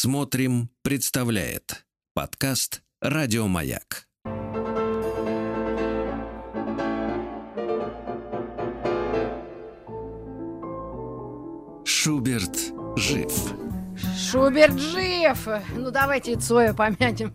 [0.00, 4.06] Смотрим, представляет подкаст Радиомаяк.
[11.84, 12.56] Шуберт
[12.96, 13.67] жив.
[14.30, 15.48] Шуберт жив!
[15.74, 17.32] Ну, давайте Цоя помянем.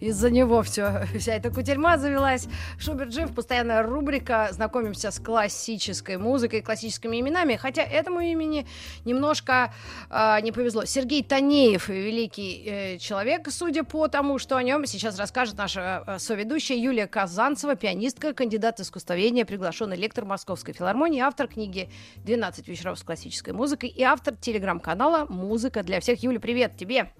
[0.00, 2.48] Из-за него все, вся эта кутерьма завелась.
[2.78, 4.48] Шуберт жив, постоянная рубрика.
[4.50, 7.56] Знакомимся с классической музыкой, классическими именами.
[7.56, 8.66] Хотя этому имени
[9.06, 9.72] немножко
[10.10, 10.84] э, не повезло.
[10.84, 16.18] Сергей Танеев, великий э, человек, судя по тому, что о нем сейчас расскажет наша э,
[16.18, 21.88] соведущая Юлия Казанцева, пианистка, кандидат искусствоведения, приглашенный лектор Московской филармонии, автор книги
[22.26, 26.22] «12 вечеров с классической музыкой» и автор телеграм-канала «Музыка для всех».
[26.34, 27.10] Юля, привет тебе.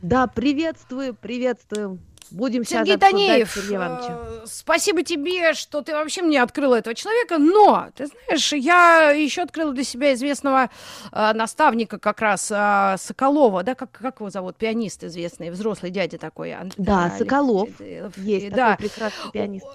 [0.00, 1.98] Да, приветствую, приветствую.
[2.30, 4.18] Будем Сергей сейчас Танеев, Сергея Ивановича.
[4.18, 9.42] э, спасибо тебе, что ты вообще мне открыла этого человека, но, ты знаешь, я еще
[9.42, 10.70] открыла для себя известного
[11.12, 16.16] э, наставника как раз э, Соколова, да, как, как его зовут, пианист известный, взрослый дядя
[16.18, 16.52] такой.
[16.52, 18.72] Ан- Да, Алекс- Соколов э, Есть да.
[18.72, 19.66] такой прекрасный пианист.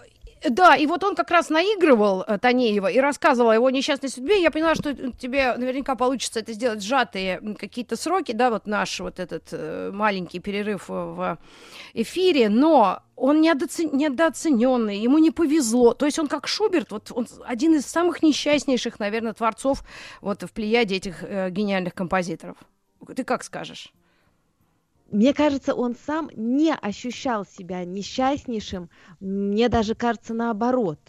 [0.48, 4.42] Да, и вот он как раз наигрывал э, Танеева и рассказывал о его несчастной судьбе.
[4.42, 9.20] Я поняла, что тебе наверняка получится это сделать сжатые какие-то сроки, да, вот наш вот
[9.20, 11.38] этот э, маленький перерыв в- в
[11.94, 15.94] эфире, но он недооцен- недооцененный, ему не повезло.
[15.94, 19.84] То есть он как Шуберт, вот он один из самых несчастнейших, наверное, творцов
[20.22, 22.56] вот в плеяде этих э, гениальных композиторов.
[23.16, 23.92] Ты как скажешь?
[25.12, 28.90] Мне кажется, он сам не ощущал себя несчастнейшим.
[29.20, 31.00] Мне даже кажется наоборот.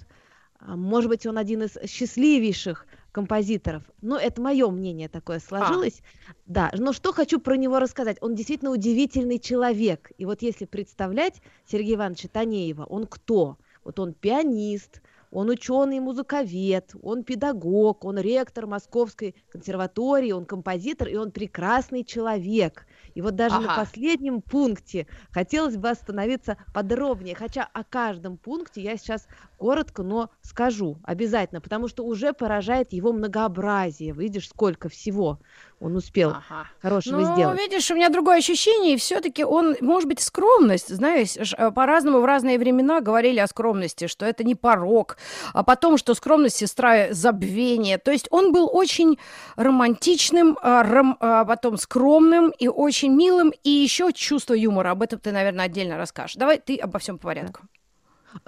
[0.59, 3.83] А, Может быть, он один из счастливейших композиторов.
[4.01, 6.01] Но это мое мнение такое сложилось.
[6.47, 8.19] Да, но что хочу про него рассказать.
[8.21, 10.13] Он действительно удивительный человек.
[10.17, 13.59] И вот если представлять Сергея Ивановича Танеева, он кто?
[13.85, 21.31] Вот он пианист, он ученый-музыковед, он педагог, он ректор Московской консерватории, он композитор, и он
[21.31, 22.87] прекрасный человек.
[23.15, 23.75] И вот даже на Ага.
[23.75, 31.01] последнем пункте хотелось бы остановиться подробнее, хотя о каждом пункте я сейчас коротко, но скажу
[31.05, 34.15] обязательно, потому что уже поражает его многообразие.
[34.15, 35.41] Видишь, сколько всего
[35.81, 36.67] он успел Ага.
[36.83, 37.59] хорошего ну, сделать.
[37.59, 42.25] видишь, у меня другое ощущение, и все-таки он, может быть, скромность, знаешь, э, по-разному в
[42.25, 45.17] разные времена говорили о скромности, что это не порог,
[45.55, 47.97] а потом, что скромность сестра забвения.
[47.99, 49.19] То есть он был очень
[49.57, 54.91] романтичным, а, ром- а потом скромным и очень милым, и еще чувство юмора.
[54.91, 56.37] Об этом ты, наверное, отдельно расскажешь.
[56.37, 57.63] Давай ты обо всем по порядку.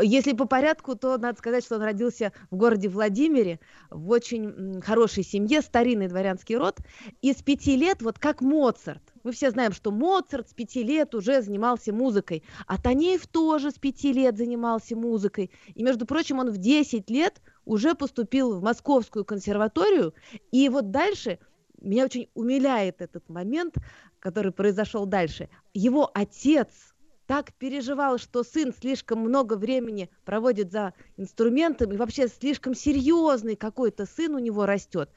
[0.01, 3.61] Если по порядку, то надо сказать, что он родился в городе Владимире,
[3.91, 6.79] в очень хорошей семье, старинный дворянский род,
[7.21, 9.03] и с пяти лет, вот как Моцарт.
[9.25, 13.79] Мы все знаем, что Моцарт с пяти лет уже занимался музыкой, а Танеев тоже с
[13.79, 15.51] пяти лет занимался музыкой.
[15.75, 20.15] И, между прочим, он в 10 лет уже поступил в Московскую консерваторию,
[20.51, 21.39] и вот дальше
[21.81, 23.77] меня очень умиляет этот момент,
[24.21, 25.49] который произошел дальше.
[25.75, 26.92] Его отец
[27.33, 34.05] так переживал, что сын слишком много времени проводит за инструментом, и вообще слишком серьезный какой-то
[34.05, 35.09] сын у него растет.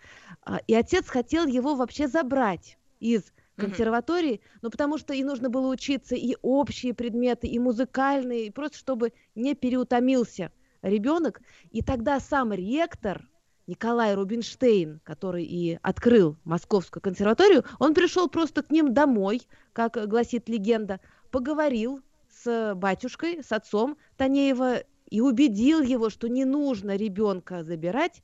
[0.42, 3.24] А, И отец хотел его вообще забрать из
[3.58, 8.78] консерватории, ну потому что и нужно было учиться и общие предметы, и музыкальные, и просто
[8.78, 11.42] чтобы не переутомился ребенок.
[11.72, 13.28] И тогда сам ректор
[13.68, 19.42] Николай Рубинштейн, который и открыл Московскую консерваторию, он пришел просто к ним домой,
[19.74, 22.00] как гласит легенда, поговорил
[22.44, 28.22] с батюшкой, с отцом Танеева и убедил его, что не нужно ребенка забирать,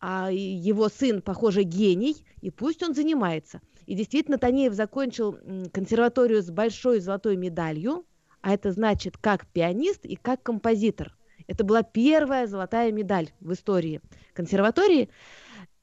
[0.00, 3.60] а его сын, похоже, гений, и пусть он занимается.
[3.86, 5.38] И действительно, Танеев закончил
[5.72, 8.04] консерваторию с большой золотой медалью,
[8.40, 11.16] а это значит как пианист и как композитор.
[11.46, 14.00] Это была первая золотая медаль в истории
[14.32, 15.10] консерватории.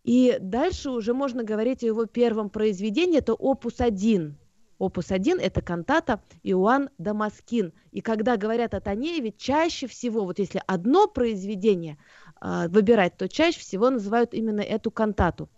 [0.04, 4.38] И дальше уже можно говорить о его первом произведении, это опус 1.
[4.80, 7.74] Опус 1– это кантата Иоанн Дамаскин.
[7.92, 11.98] И когда говорят о Танееве, чаще всего, вот если одно произведение
[12.40, 15.50] а, выбирать, то чаще всего называют именно эту кантату.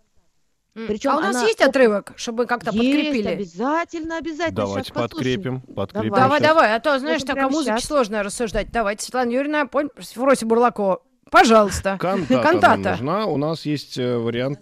[0.74, 3.28] Причем а у нас она есть отрывок, чтобы как-то Есть, подкрепили?
[3.28, 4.56] обязательно, обязательно.
[4.56, 5.10] Давайте послушаем.
[5.10, 5.60] подкрепим.
[5.74, 6.20] подкрепим Давай.
[6.20, 6.48] Давай, щас.
[6.48, 7.84] давай, а то, знаешь, так о музыке щас.
[7.84, 8.72] сложно рассуждать.
[8.72, 9.90] Давайте, Светлана Юрьевна, пон...
[9.96, 11.96] Фрося Бурлакова, пожалуйста.
[12.00, 12.90] Кантата, нам Кантата.
[12.92, 13.26] нужна.
[13.26, 14.60] У нас есть э, вариант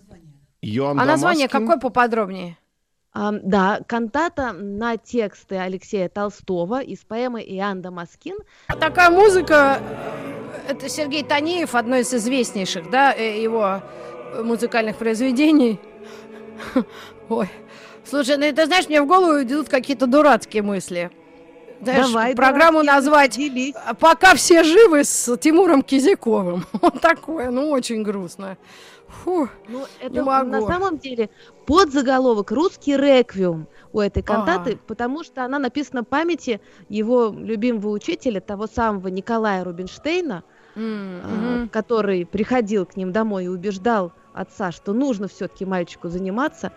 [0.60, 1.68] Йоанн А название Дамаскин.
[1.68, 2.58] какое поподробнее?
[3.12, 8.36] А, да, кантата на тексты Алексея Толстого из поэмы Иоанн Дамаскин.
[8.78, 9.80] Такая музыка,
[10.68, 13.82] это Сергей Танеев, одно из известнейших, да, э, его
[14.44, 15.80] музыкальных произведений.
[17.28, 17.48] Ой,
[18.04, 21.10] слушай, ну это, знаешь, мне в голову идут какие-то дурацкие мысли.
[21.82, 23.74] Знаешь, Давай, программу дурацкие назвать делись.
[23.86, 26.66] «А «Пока все живы» с Тимуром Кизяковым.
[26.72, 28.58] Вот такое, ну, очень грустно.
[29.10, 29.48] Фу.
[29.68, 30.50] Ну, Не это могу.
[30.50, 31.30] на самом деле
[31.66, 33.66] подзаголовок «Русский реквием».
[33.92, 34.80] у этой кантаты, Ага.
[34.86, 40.44] потому что она написана памяти его любимого учителя, того самого Николая Рубинштейна,
[40.76, 41.68] а, мгм.
[41.70, 46.72] который приходил к ним домой и убеждал отца, что нужно все-таки мальчику заниматься.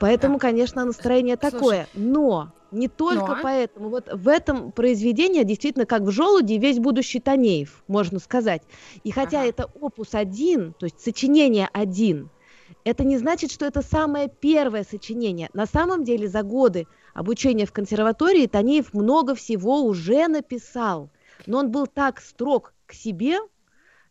[0.00, 1.52] Поэтому, конечно, настроение Слушай.
[1.52, 1.88] такое.
[1.94, 3.38] Но не только Но?
[3.42, 3.88] поэтому.
[3.90, 8.62] Вот в этом произведении действительно как в желуде весь будущий Танеев, можно сказать.
[9.04, 9.48] И хотя Ага.
[9.48, 12.30] это опус один, то есть сочинение один,
[12.84, 15.50] это не значит, что это самое первое сочинение.
[15.52, 21.10] На самом деле за годы обучения в консерватории Танеев много всего уже написал.
[21.46, 23.38] Но он был так строг к себе,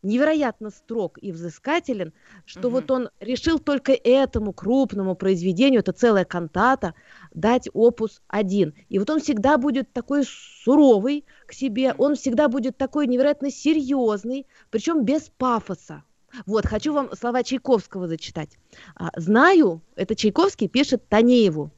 [0.04, 2.14] невероятно строг и взыскателен,
[2.46, 2.72] что Мгм.
[2.72, 6.94] вот он решил только этому крупному произведению, это целая кантата,
[7.34, 8.74] дать опус один.
[8.90, 14.48] И вот он всегда будет такой суровый к себе, он всегда будет такой невероятно серьезный,
[14.70, 16.04] причем без пафоса.
[16.46, 18.58] Вот, хочу вам слова Чайковского зачитать.
[18.96, 21.72] А, Знаю, это Чайковский пишет Танееву.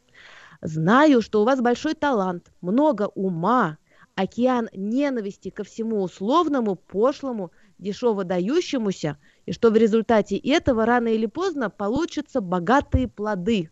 [0.62, 3.78] Знаю, что у вас большой талант, много ума,
[4.16, 7.52] океан ненависти ко всему условному, пошлому,
[7.84, 13.70] дешево дающемуся, и что в результате этого рано или поздно получатся богатые плоды,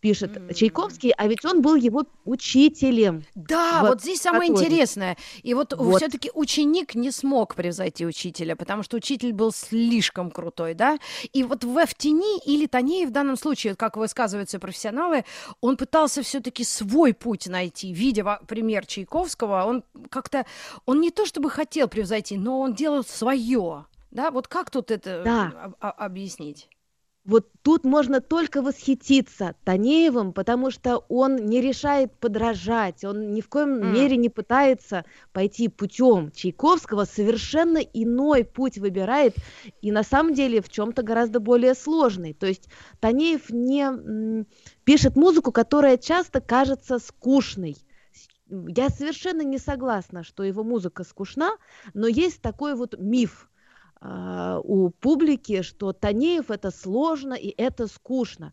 [0.00, 0.52] пишет М.
[0.54, 3.24] Чайковский, а ведь он был его учителем.
[3.34, 5.16] Да, Вот вот здесь самое интересное.
[5.42, 5.96] И вот, Вот.
[5.98, 10.98] все-таки ученик не смог превзойти учителя, потому что учитель был слишком крутой, да?
[11.32, 15.24] И вот в Эфтини или Танеев в данном случае, как высказываются профессионалы,
[15.60, 20.46] он пытался все-таки свой путь найти, видя пример Чайковского, он как-то,
[20.86, 23.86] он не то чтобы хотел превзойти, но он делал свое.
[24.10, 25.52] Да, вот как тут это Да.
[25.64, 26.68] об- а- объяснить?
[27.24, 33.48] Вот тут можно только восхититься Танеевым, потому что он не решает подражать, он ни в
[33.50, 33.92] коем М.
[33.92, 39.36] мере не пытается пойти путем Чайковского, совершенно иной путь выбирает,
[39.82, 42.32] и на самом деле в чем-то гораздо более сложный.
[42.32, 42.68] То есть
[43.00, 44.46] Танеев не
[44.84, 47.76] пишет музыку, которая часто кажется скучной.
[48.48, 51.50] Я совершенно не согласна, что его музыка скучна,
[51.92, 53.49] но есть такой вот миф
[54.02, 58.52] у публики, что Танеев это сложно и это скучно.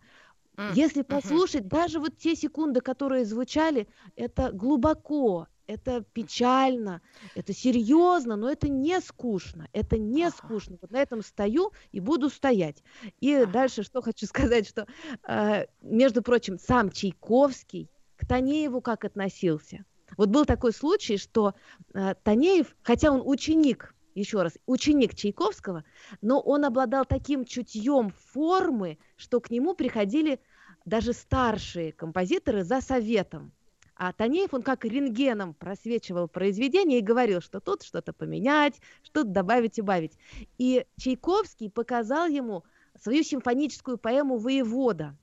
[0.68, 7.02] Если послушать, даже вот те секунды, которые звучали, это глубоко, это печально,
[7.36, 10.32] это серьезно, но это не скучно, это не Ага.
[10.32, 10.78] скучно.
[10.82, 12.84] Вот на этом стою и буду стоять.
[13.20, 13.46] И Ага.
[13.46, 14.88] дальше что хочу сказать, что,
[15.28, 19.86] э, между прочим, сам Чайковский к Танееву как относился.
[20.18, 21.54] Вот был такой случай, что
[21.94, 25.84] э, Танеев, хотя он ученик, еще раз, ученик Чайковского,
[26.22, 30.40] но он обладал таким чутьем формы, что к нему приходили
[30.86, 33.52] даже старшие композиторы за советом.
[33.96, 39.80] А Танеев, он как рентгеном просвечивал произведение и говорил, что тут что-то поменять, что-то добавить
[39.80, 40.18] убавить.
[40.58, 42.64] И Чайковский показал ему
[43.02, 45.18] свою симфоническую поэму «Воевода».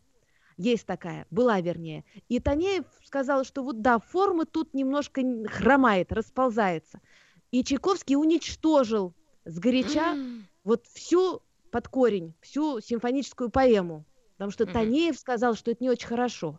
[0.56, 2.04] Есть такая, была вернее.
[2.28, 7.00] И Танеев сказал, что вот да, форма тут немножко хромает, расползается.
[7.54, 9.14] И Чайковский уничтожил
[9.44, 10.16] сгоряча
[10.64, 11.40] вот всю
[11.70, 14.04] под корень, всю симфоническую поэму.
[14.32, 14.66] Потому что.
[14.66, 16.58] Танеев сказал, что это не очень хорошо.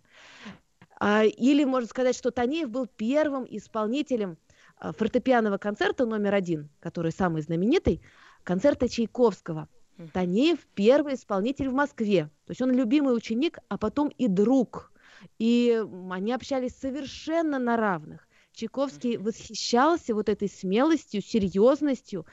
[0.98, 4.38] А, или можно сказать, что Танеев был первым исполнителем
[4.78, 8.02] а, фортепианного концерта номер один, который самый знаменитый,
[8.46, 9.68] концерта Чайковского.
[10.14, 12.30] Танеев первый исполнитель в Москве.
[12.46, 14.94] То есть он любимый ученик, а потом и друг.
[15.40, 18.26] И они общались совершенно на равных.
[18.56, 22.26] Чайковский восхищался вот этой смелостью, серьезностью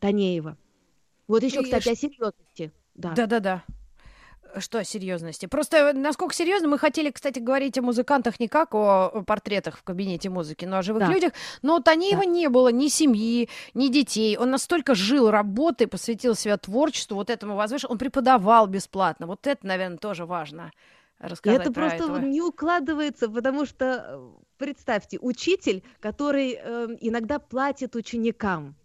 [0.00, 0.56] Танеева.
[1.28, 2.72] Вот еще, И кстати, ш- о серьезности.
[2.94, 3.10] Да.
[3.12, 3.64] Да-да-да.
[4.58, 5.46] Что о серьезности?
[5.46, 9.82] Просто э, насколько серьезно мы хотели, кстати, говорить о музыкантах не как о портретах в
[9.82, 11.12] кабинете музыки, но о живых Да.
[11.12, 11.32] людях.
[11.62, 14.36] Но у Танеева не было ни семьи, ни детей.
[14.38, 17.94] Он настолько жил работой, посвятил себя творчеству, вот этому возвышенному.
[17.94, 19.26] Он преподавал бесплатно.
[19.26, 20.70] Вот это, наверное, тоже важно
[21.20, 22.18] И рассказать это про просто этого.
[22.20, 28.76] не укладывается, потому что, э, представьте, учитель, который э, иногда платит ученикам.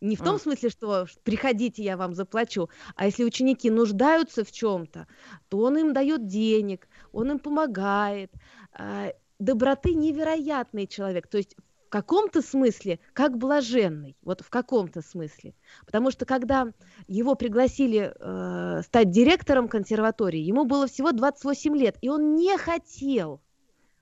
[0.00, 0.40] Не в том М.
[0.40, 5.06] смысле, что приходите, я вам заплачу, а если ученики нуждаются в чем-то,
[5.48, 8.32] то он им дает денег, он им помогает.
[8.72, 11.54] А, Доброты невероятный человек, то есть
[11.86, 15.54] в каком-то смысле как блаженный, вот в каком-то смысле.
[15.86, 16.72] Потому что когда
[17.06, 23.40] его пригласили э, стать директором консерватории, ему было всего 28 лет, и он не хотел.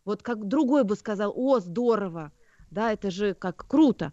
[0.06, 2.32] Вот как другой бы сказал, о, здорово,
[2.70, 4.12] да, это же как круто.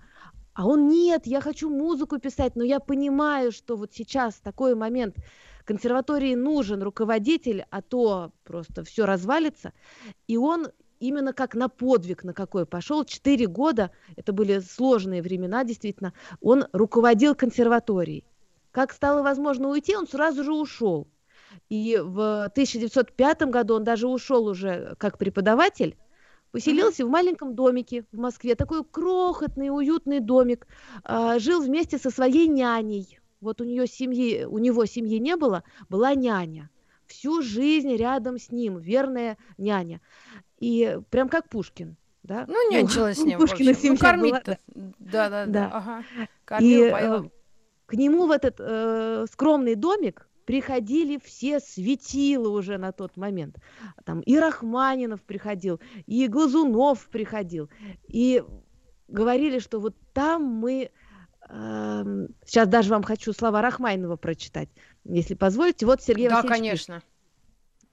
[0.54, 5.16] А он нет, я хочу музыку писать, но я понимаю, что вот сейчас такой момент,
[5.66, 9.72] консерватории нужен руководитель, а то просто все развалится.
[10.28, 10.68] И он
[11.00, 13.06] именно как на подвиг на какой пошел.
[13.06, 18.26] Четыре года, это были сложные времена, действительно, он руководил консерваторией.
[18.72, 21.08] Как стало возможно уйти, он сразу же ушел.
[21.70, 25.98] И в 1905 году он даже ушел уже как преподаватель,
[26.52, 30.68] поселился в маленьком домике в Москве, такой крохотный, уютный домик,
[31.04, 33.20] а, жил вместе со своей няней.
[33.42, 36.70] Вот у нее семьи, у него семьи не было, была няня.
[37.08, 40.00] Всю жизнь рядом с ним, верная няня.
[40.60, 41.98] И прям как Пушкин.
[42.24, 42.46] Да?
[42.48, 43.40] Ну, нянчилась с ним.
[43.40, 44.60] Пушкина семья ну, кормить-то.
[44.68, 45.70] Да, да, да.
[45.74, 46.04] Ага.
[46.46, 47.26] Кормил, и поел.
[47.26, 47.30] Э,
[47.86, 53.58] к нему в этот э, скромный домик приходили все светилы уже на тот момент.
[54.06, 57.70] Там и Рахманинов приходил, и Глазунов приходил.
[58.08, 58.44] И
[59.08, 60.92] говорили, что вот там мы...
[61.50, 62.04] Э,
[62.46, 64.70] сейчас даже вам хочу слова Рахманинова прочитать,
[65.04, 65.86] если позволите.
[65.86, 66.96] Вот Сергей да, Васильевич конечно.
[66.96, 67.10] Пишет.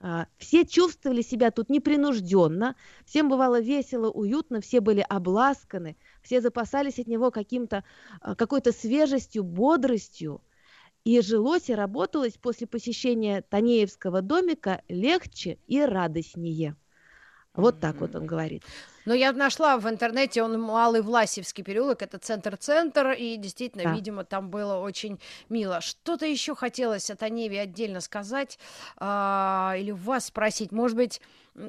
[0.02, 6.98] А, все чувствовали себя тут непринужденно, всем бывало весело, уютно, все были обласканы, все запасались
[6.98, 7.84] от него каким-то,
[8.22, 10.40] а, какой-то свежестью, бодростью.
[11.04, 16.76] И жилось и работалось после посещения Танеевского домика легче и радостнее.
[17.54, 18.62] Вот так вот он говорит.
[19.06, 23.92] Но я нашла в интернете, он Малый Власевский переулок, это центр-центр, и действительно, да.
[23.92, 25.80] видимо, там было очень мило.
[25.80, 28.58] Что-то еще хотелось от Аневе отдельно сказать
[28.98, 31.20] а, или вас спросить, может быть,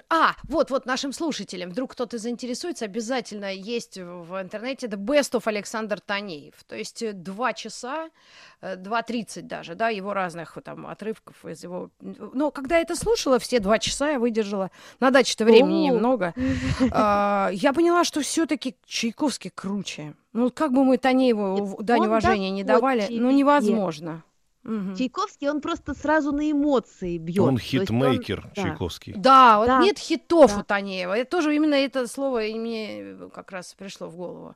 [0.09, 5.43] а, вот, вот нашим слушателям, вдруг кто-то заинтересуется, обязательно есть в интернете The Best of
[5.45, 6.53] Александр Танеев.
[6.67, 8.09] То есть э, два часа,
[8.61, 11.89] 2.30 э, даже, да, его разных там отрывков из его...
[11.99, 14.71] Но когда я это слушала, все два часа я выдержала.
[14.99, 16.33] На даче-то времени немного.
[16.91, 20.13] А, я поняла, что все-таки Чайковский круче.
[20.33, 24.23] Ну, как бы мы Танееву дань уважения не давали, ну, невозможно.
[24.63, 24.95] Угу.
[24.95, 27.39] Чайковский, он просто сразу на эмоции бьет.
[27.39, 28.63] Он хитмейкер, он...
[28.63, 29.13] Чайковский.
[29.13, 29.81] Да, да вот да.
[29.81, 30.59] нет хитов да.
[30.59, 31.17] у Танеева.
[31.17, 34.55] Это тоже именно это слово и мне как раз пришло в голову.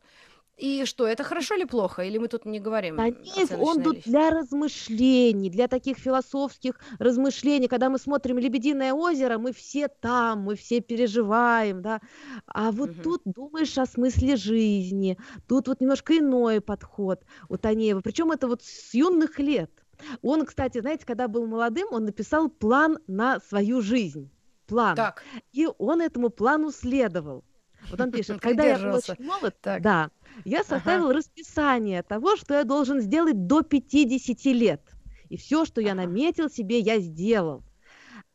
[0.57, 2.01] И что, это хорошо или плохо?
[2.03, 2.95] Или мы тут не говорим?
[2.95, 7.67] Танеев, он тут для размышлений, для таких философских размышлений.
[7.67, 11.99] Когда мы смотрим «Лебединое озеро», мы все там, мы все переживаем, да.
[12.47, 13.01] А вот угу.
[13.03, 15.17] тут думаешь о смысле жизни.
[15.47, 17.99] Тут вот немножко иной подход у Танеева.
[17.99, 19.71] Причем это вот с юных лет.
[20.21, 24.29] Он, кстати, знаете, когда был молодым, он написал план на свою жизнь.
[24.67, 24.95] План.
[24.95, 25.23] Так.
[25.53, 27.43] И он этому плану следовал.
[27.91, 29.81] Вот он пишет, когда я был очень молод, так.
[29.81, 30.09] да,
[30.43, 31.17] я составил ага.
[31.17, 34.81] расписание того, что я должен сделать до 50 лет.
[35.29, 37.63] И все, что я наметил себе, я сделал.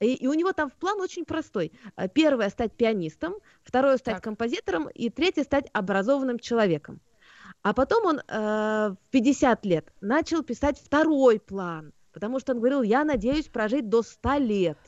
[0.00, 1.72] И, и у него там план очень простой.
[1.96, 4.24] Э, первое стать пианистом, второе стать так.
[4.24, 7.00] композитором, и третье стать образованным человеком.
[7.62, 12.82] А потом он э, в 50 лет начал писать второй план, потому что он говорил,
[12.82, 14.78] я надеюсь прожить до 100 лет.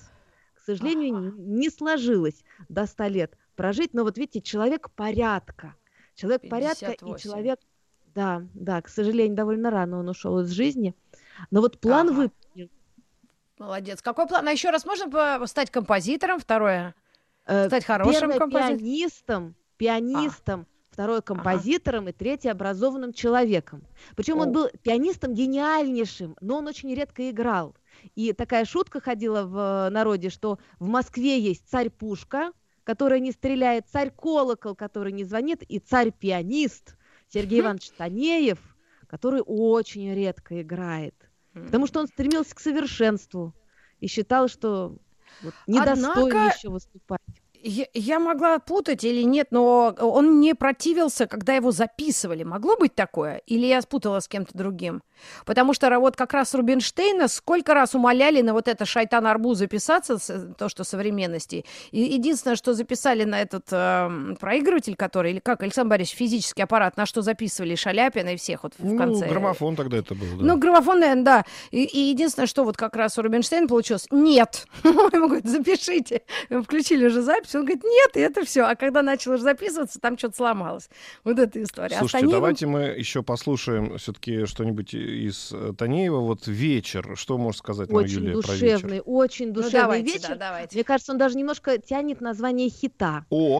[0.55, 1.33] К сожалению, ага.
[1.37, 5.75] не сложилось до 100 лет прожить, но вот видите, человек порядка.
[6.15, 6.87] Человек 58.
[6.87, 7.61] порядка и человек...
[8.15, 10.95] Да, да, к сожалению, довольно рано он ушел из жизни.
[11.51, 12.17] Но вот план ага.
[12.17, 12.71] выполнил.
[13.59, 14.03] Молодец.
[14.03, 14.49] Какой план?
[14.49, 16.39] А еще раз можно стать композитором?
[16.39, 16.95] Второе?
[17.47, 18.79] Э, стать хорошим Первое, композитором?
[18.79, 19.55] пианистом.
[19.77, 20.61] Пианистом.
[20.61, 22.11] А второй композитором ага.
[22.11, 23.83] и третий образованным человеком.
[24.15, 24.43] Причем О.
[24.43, 27.75] он был пианистом гениальнейшим, но он очень редко играл.
[28.15, 32.53] И такая шутка ходила в народе, что в Москве есть царь Пушка,
[32.85, 36.97] который не стреляет, царь Колокол, который не звонит, и царь-пианист
[37.29, 38.59] Сергей Иванович Танеев,
[39.07, 41.15] который очень редко играет.
[41.55, 43.55] Потому что он стремился к совершенству
[44.01, 44.97] и считал, что
[45.43, 46.57] вот, недостоин Однако...
[46.57, 47.21] еще выступать
[47.63, 52.43] я, я могла путать или нет, но он не противился, когда его записывали.
[52.43, 53.43] Могло быть такое?
[53.47, 55.03] Или я спутала с кем-то другим?
[55.45, 60.19] Потому что вот как раз Рубинштейна сколько раз умоляли на вот это шайтан арбуз записаться,
[60.59, 61.65] то, что современности.
[61.91, 66.97] И единственное, что записали на этот э, проигрыватель, который, или как, Александр Борисович, физический аппарат,
[66.97, 69.29] на что записывали Шаляпина и всех вот в ну, конце.
[69.29, 70.45] граммофон тогда это был, да.
[70.45, 71.45] Ну, граммофон, наверное, да.
[71.71, 74.67] И, и единственное, что вот как раз у Рубинштейна получилось, нет.
[74.85, 76.23] Ему говорят, запишите.
[76.51, 77.55] Включили уже запись, запись.
[77.55, 78.63] Он говорит, нет, и это все.
[78.63, 80.89] А когда начал записываться, там что-то сломалось.
[81.25, 81.97] Вот эта история.
[81.97, 82.31] А Слушайте, Останем...
[82.31, 86.21] давайте мы еще послушаем все-таки что-нибудь из э, Танеева.
[86.21, 87.17] Вот вечер.
[87.17, 89.03] Что может сказать нам очень Юлия душевный, про вечер?
[89.07, 90.29] Очень душевный ну, давайте, вечер.
[90.29, 90.77] Да, давайте.
[90.77, 93.25] Мне кажется, он даже немножко тянет название хита.
[93.31, 93.59] О!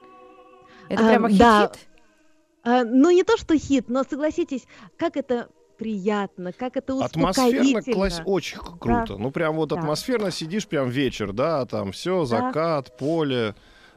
[0.89, 1.39] Это а, прямо хит-хит?
[1.39, 1.73] Да.
[2.65, 4.65] А, ну, не то, что хит, но согласитесь,
[4.97, 7.31] как это приятно, как это успокоительно.
[7.31, 9.15] Атмосферно класс очень круто.
[9.15, 9.19] Да.
[9.19, 9.81] Ну, прям вот да.
[9.81, 12.95] атмосферно сидишь, прям вечер, да, там все, закат, да.
[12.99, 13.55] поле.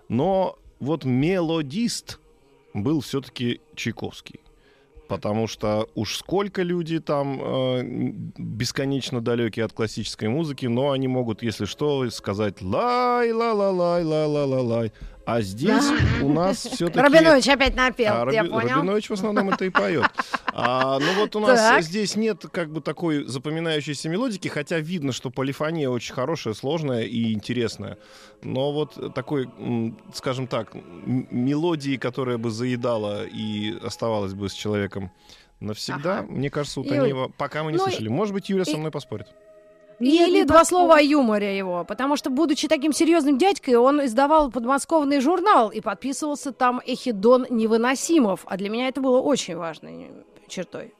[0.09, 2.19] Но вот мелодист
[2.73, 4.39] был все-таки Чайковский.
[5.07, 7.83] Потому что уж сколько люди там э,
[8.37, 14.03] бесконечно далекие от классической музыки, но они могут, если что, сказать лай ла ла лай
[14.03, 14.91] ла ла ла лай.
[15.25, 15.83] А здесь
[16.21, 16.99] у нас все-таки...
[16.99, 18.35] Рабинович опять напел, а, Раби...
[18.35, 18.75] я понял.
[18.77, 20.05] Рабинович в основном это и поет.
[20.53, 21.81] А, ну вот у нас Так.
[21.83, 27.33] здесь нет как бы такой запоминающейся мелодики, хотя видно, что полифония очень хорошая, сложная и
[27.33, 27.97] интересная.
[28.43, 29.49] Но вот такой,
[30.13, 30.73] скажем так,
[31.05, 35.11] мелодии, которая бы заедала и оставалась бы с человеком
[35.59, 36.27] навсегда, Ага.
[36.31, 38.09] мне кажется, у Танеева пока мы не ну слышали.
[38.09, 39.27] Может быть, Юля со и- мной поспорит.
[39.99, 44.51] Нет, Или два слова о юморе его, потому что, будучи таким серьезным дядькой, он издавал
[44.51, 50.11] подмосковный журнал и подписывался там Эхидон Невыносимов, а для меня это было очень важной
[50.47, 50.93] чертой.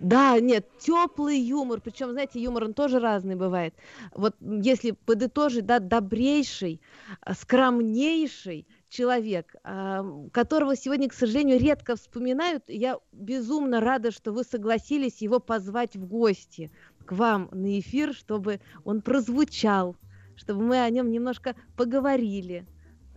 [0.00, 3.74] Да, нет, теплый юмор, причем, знаете, юмор он тоже разный бывает.
[4.14, 6.80] Вот если подытожить, да, добрейший,
[7.20, 12.64] а, скромнейший человек, м, которого сегодня, к сожалению, редко вспоминают.
[12.68, 16.70] Я безумно рада, что вы согласились его позвать в гости
[17.06, 19.96] к вам на эфир, чтобы он прозвучал,
[20.36, 22.66] чтобы мы о нем немножко поговорили.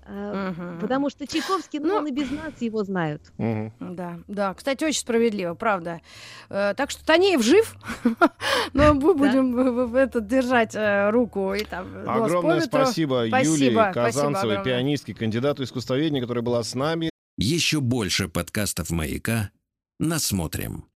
[0.09, 0.79] Мгм.
[0.79, 3.31] Потому что Чайковский, ну, Ну, он и без нас его знают.
[3.37, 3.73] Мгм.
[3.79, 4.53] Да, да.
[4.55, 6.01] Кстати, очень справедливо, правда.
[6.49, 7.75] Э, так что Танеев жив,
[8.73, 11.87] но мы будем это держать э, руку и там.
[12.07, 17.11] Огромное спасибо, Юлии Казанцевой, пианистке, кандидату искусствоведения, которая была с нами.
[17.37, 19.51] Еще больше подкастов «Маяка»
[19.99, 20.85] насмотрим.